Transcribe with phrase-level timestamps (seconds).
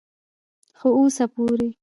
[0.79, 1.69] خو اوسه پورې